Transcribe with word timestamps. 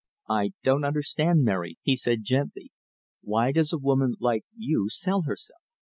"I 0.31 0.53
don't 0.63 0.83
understand, 0.83 1.43
Mary," 1.43 1.77
he 1.83 1.95
said, 1.95 2.23
gently. 2.23 2.71
"Why 3.21 3.51
does 3.51 3.71
a 3.71 3.77
woman 3.77 4.15
like 4.19 4.45
you 4.57 4.87
sell 4.89 5.21
herself?" 5.27 5.61